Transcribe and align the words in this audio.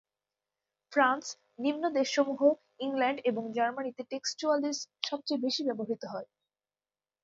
France, 0.91 1.25
নিম্ন 1.59 1.83
দেশসমূহ, 1.91 2.41
England 2.79 3.19
এবং 3.23 3.43
জার্মানিতে 3.53 4.01
টেক্সটুয়ালিস 4.11 4.77
সবচেয়ে 5.03 5.43
বেশি 5.45 5.61
ব্যবহৃত 5.67 6.03
হত। 6.05 6.27